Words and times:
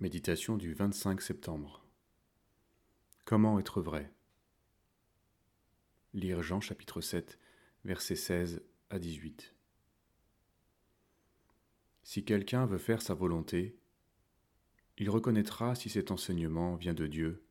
Méditation 0.00 0.56
du 0.56 0.74
25 0.74 1.22
septembre. 1.22 1.86
Comment 3.24 3.60
être 3.60 3.80
vrai? 3.80 4.12
Lire 6.14 6.42
Jean 6.42 6.60
chapitre 6.60 7.00
7, 7.00 7.38
versets 7.84 8.16
16 8.16 8.64
à 8.90 8.98
18. 8.98 9.54
Si 12.02 12.24
quelqu'un 12.24 12.66
veut 12.66 12.78
faire 12.78 13.02
sa 13.02 13.14
volonté, 13.14 13.78
il 14.98 15.08
reconnaîtra 15.10 15.76
si 15.76 15.88
cet 15.88 16.10
enseignement 16.10 16.74
vient 16.74 16.92
de 16.92 17.06
Dieu 17.06 17.44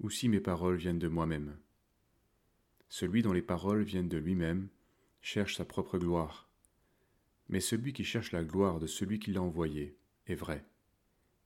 ou 0.00 0.10
si 0.10 0.28
mes 0.28 0.40
paroles 0.40 0.76
viennent 0.76 0.98
de 0.98 1.08
moi-même. 1.08 1.58
Celui 2.90 3.22
dont 3.22 3.32
les 3.32 3.40
paroles 3.40 3.84
viennent 3.84 4.10
de 4.10 4.18
lui-même 4.18 4.68
cherche 5.22 5.56
sa 5.56 5.64
propre 5.64 5.96
gloire, 5.96 6.50
mais 7.48 7.60
celui 7.60 7.94
qui 7.94 8.04
cherche 8.04 8.32
la 8.32 8.44
gloire 8.44 8.80
de 8.80 8.86
celui 8.86 9.18
qui 9.18 9.32
l'a 9.32 9.40
envoyé 9.40 9.96
est 10.26 10.34
vrai 10.34 10.62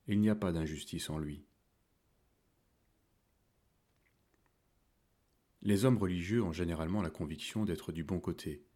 il 0.07 0.21
n'y 0.21 0.31
a 0.31 0.35
pas 0.35 0.53
d'injustice 0.53 1.09
en 1.11 1.19
lui. 1.19 1.45
Les 5.63 5.87
hommes 5.87 5.97
religieux 5.97 6.43
ont 6.43 6.53
généralement 6.53 7.01
la 7.01 7.09
conviction 7.09 7.65
d'être 7.65 7.91
du 7.91 8.05
bon 8.05 8.21
côté, 8.21 8.67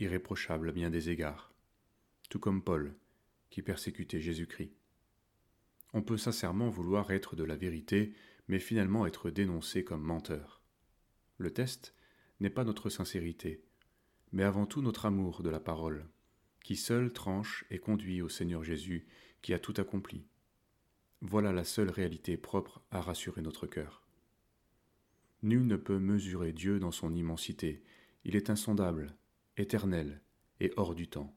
irréprochables 0.00 0.70
à 0.70 0.72
bien 0.72 0.88
des 0.88 1.10
égards, 1.10 1.52
tout 2.30 2.38
comme 2.38 2.62
Paul, 2.62 2.96
qui 3.50 3.60
persécutait 3.60 4.20
Jésus-Christ. 4.20 4.72
On 5.92 6.02
peut 6.02 6.16
sincèrement 6.16 6.70
vouloir 6.70 7.10
être 7.10 7.36
de 7.36 7.44
la 7.44 7.56
vérité, 7.56 8.14
mais 8.48 8.58
finalement 8.58 9.06
être 9.06 9.28
dénoncé 9.28 9.84
comme 9.84 10.02
menteur. 10.02 10.62
Le 11.36 11.50
test 11.50 11.94
n'est 12.40 12.48
pas 12.48 12.64
notre 12.64 12.88
sincérité, 12.88 13.62
mais 14.32 14.42
avant 14.42 14.64
tout 14.64 14.80
notre 14.80 15.04
amour 15.04 15.42
de 15.42 15.50
la 15.50 15.60
parole, 15.60 16.08
qui 16.62 16.76
seul 16.76 17.12
tranche 17.12 17.66
et 17.70 17.78
conduit 17.78 18.22
au 18.22 18.30
Seigneur 18.30 18.64
Jésus 18.64 19.06
qui 19.42 19.52
a 19.52 19.58
tout 19.58 19.74
accompli. 19.76 20.24
Voilà 21.24 21.52
la 21.52 21.62
seule 21.62 21.88
réalité 21.88 22.36
propre 22.36 22.82
à 22.90 23.00
rassurer 23.00 23.42
notre 23.42 23.68
cœur. 23.68 24.02
Nul 25.44 25.64
ne 25.68 25.76
peut 25.76 26.00
mesurer 26.00 26.52
Dieu 26.52 26.80
dans 26.80 26.90
son 26.90 27.14
immensité, 27.14 27.80
il 28.24 28.34
est 28.34 28.50
insondable, 28.50 29.16
éternel 29.56 30.20
et 30.58 30.72
hors 30.76 30.96
du 30.96 31.06
temps. 31.08 31.32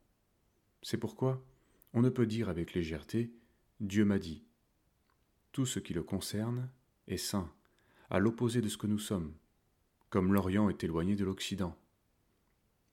C'est 0.81 0.97
pourquoi 0.97 1.45
on 1.93 2.01
ne 2.01 2.09
peut 2.09 2.25
dire 2.25 2.49
avec 2.49 2.73
légèreté 2.73 3.31
Dieu 3.79 4.05
m'a 4.05 4.17
dit. 4.17 4.43
Tout 5.51 5.67
ce 5.67 5.79
qui 5.79 5.93
le 5.93 6.01
concerne 6.01 6.67
est 7.07 7.17
saint, 7.17 7.53
à 8.09 8.17
l'opposé 8.17 8.61
de 8.61 8.69
ce 8.69 8.77
que 8.77 8.87
nous 8.87 8.99
sommes, 8.99 9.35
comme 10.09 10.33
l'Orient 10.33 10.67
est 10.67 10.83
éloigné 10.83 11.15
de 11.15 11.25
l'Occident. 11.25 11.77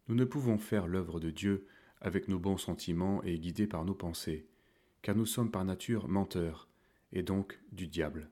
Nous 0.08 0.14
ne 0.14 0.26
pouvons 0.26 0.58
faire 0.58 0.86
l'œuvre 0.86 1.20
de 1.20 1.30
Dieu 1.30 1.66
avec 2.02 2.28
nos 2.28 2.38
bons 2.38 2.58
sentiments 2.58 3.22
et 3.22 3.38
guidés 3.38 3.66
par 3.66 3.86
nos 3.86 3.94
pensées, 3.94 4.46
car 5.00 5.16
nous 5.16 5.26
sommes 5.26 5.50
par 5.50 5.64
nature 5.64 6.06
menteurs, 6.06 6.68
et 7.12 7.22
donc 7.22 7.60
du 7.72 7.86
diable. 7.86 8.30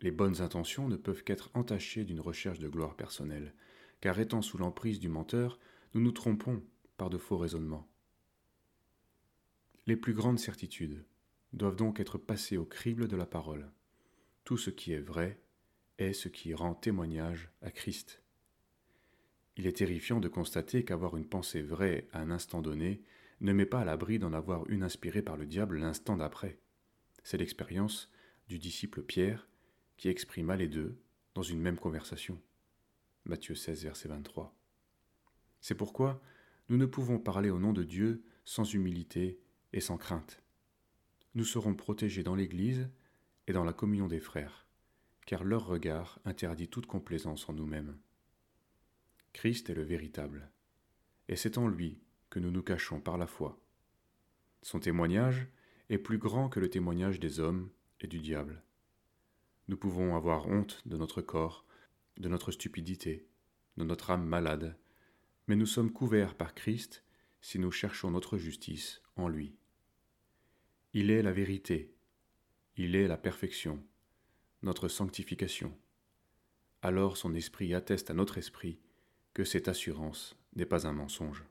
Les 0.00 0.10
bonnes 0.10 0.42
intentions 0.42 0.88
ne 0.88 0.96
peuvent 0.96 1.24
qu'être 1.24 1.50
entachées 1.54 2.04
d'une 2.04 2.20
recherche 2.20 2.58
de 2.58 2.68
gloire 2.68 2.96
personnelle, 2.96 3.54
car 4.00 4.18
étant 4.18 4.42
sous 4.42 4.58
l'emprise 4.58 5.00
du 5.00 5.08
menteur, 5.08 5.58
nous 5.94 6.00
nous 6.00 6.12
trompons 6.12 6.62
par 6.96 7.10
de 7.10 7.18
faux 7.18 7.38
raisonnements. 7.38 7.88
Les 9.86 9.96
plus 9.96 10.14
grandes 10.14 10.38
certitudes 10.38 11.04
doivent 11.52 11.76
donc 11.76 12.00
être 12.00 12.18
passées 12.18 12.56
au 12.56 12.64
crible 12.64 13.08
de 13.08 13.16
la 13.16 13.26
parole. 13.26 13.70
Tout 14.44 14.56
ce 14.56 14.70
qui 14.70 14.92
est 14.92 15.00
vrai 15.00 15.40
est 15.98 16.12
ce 16.12 16.28
qui 16.28 16.52
rend 16.54 16.74
témoignage 16.74 17.50
à 17.62 17.70
Christ. 17.70 18.22
Il 19.56 19.66
est 19.66 19.78
terrifiant 19.78 20.20
de 20.20 20.28
constater 20.28 20.84
qu'avoir 20.84 21.16
une 21.16 21.28
pensée 21.28 21.62
vraie 21.62 22.08
à 22.12 22.20
un 22.20 22.30
instant 22.30 22.60
donné 22.60 23.02
ne 23.40 23.52
met 23.52 23.64
pas 23.64 23.80
à 23.80 23.84
l'abri 23.84 24.18
d'en 24.18 24.32
avoir 24.32 24.68
une 24.68 24.82
inspirée 24.82 25.22
par 25.22 25.36
le 25.36 25.46
diable 25.46 25.78
l'instant 25.78 26.16
d'après. 26.16 26.58
C'est 27.26 27.38
l'expérience 27.38 28.08
du 28.46 28.60
disciple 28.60 29.02
Pierre 29.02 29.48
qui 29.96 30.08
exprima 30.08 30.54
les 30.54 30.68
deux 30.68 30.96
dans 31.34 31.42
une 31.42 31.60
même 31.60 31.76
conversation. 31.76 32.40
Matthieu 33.24 33.56
16, 33.56 33.82
verset 33.82 34.08
23. 34.08 34.56
C'est 35.60 35.74
pourquoi 35.74 36.22
nous 36.68 36.76
ne 36.76 36.86
pouvons 36.86 37.18
parler 37.18 37.50
au 37.50 37.58
nom 37.58 37.72
de 37.72 37.82
Dieu 37.82 38.22
sans 38.44 38.72
humilité 38.72 39.40
et 39.72 39.80
sans 39.80 39.96
crainte. 39.96 40.40
Nous 41.34 41.44
serons 41.44 41.74
protégés 41.74 42.22
dans 42.22 42.36
l'Église 42.36 42.88
et 43.48 43.52
dans 43.52 43.64
la 43.64 43.72
communion 43.72 44.06
des 44.06 44.20
frères, 44.20 44.64
car 45.26 45.42
leur 45.42 45.66
regard 45.66 46.20
interdit 46.26 46.68
toute 46.68 46.86
complaisance 46.86 47.48
en 47.48 47.54
nous-mêmes. 47.54 47.98
Christ 49.32 49.68
est 49.68 49.74
le 49.74 49.82
véritable, 49.82 50.48
et 51.26 51.34
c'est 51.34 51.58
en 51.58 51.66
lui 51.66 51.98
que 52.30 52.38
nous 52.38 52.52
nous 52.52 52.62
cachons 52.62 53.00
par 53.00 53.18
la 53.18 53.26
foi. 53.26 53.58
Son 54.62 54.78
témoignage 54.78 55.48
est 55.88 55.98
plus 55.98 56.18
grand 56.18 56.48
que 56.48 56.60
le 56.60 56.70
témoignage 56.70 57.20
des 57.20 57.40
hommes 57.40 57.70
et 58.00 58.06
du 58.06 58.18
diable. 58.20 58.62
Nous 59.68 59.76
pouvons 59.76 60.16
avoir 60.16 60.46
honte 60.46 60.82
de 60.86 60.96
notre 60.96 61.22
corps, 61.22 61.64
de 62.18 62.28
notre 62.28 62.52
stupidité, 62.52 63.26
de 63.76 63.84
notre 63.84 64.10
âme 64.10 64.24
malade, 64.24 64.76
mais 65.48 65.56
nous 65.56 65.66
sommes 65.66 65.92
couverts 65.92 66.34
par 66.34 66.54
Christ 66.54 67.04
si 67.40 67.58
nous 67.58 67.70
cherchons 67.70 68.10
notre 68.10 68.38
justice 68.38 69.02
en 69.16 69.28
lui. 69.28 69.54
Il 70.92 71.10
est 71.10 71.22
la 71.22 71.32
vérité, 71.32 71.94
il 72.76 72.96
est 72.96 73.06
la 73.06 73.16
perfection, 73.16 73.82
notre 74.62 74.88
sanctification. 74.88 75.76
Alors 76.82 77.16
son 77.16 77.34
esprit 77.34 77.74
atteste 77.74 78.10
à 78.10 78.14
notre 78.14 78.38
esprit 78.38 78.78
que 79.34 79.44
cette 79.44 79.68
assurance 79.68 80.36
n'est 80.54 80.66
pas 80.66 80.86
un 80.86 80.92
mensonge. 80.92 81.44